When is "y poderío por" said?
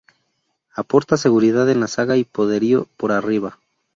2.17-3.11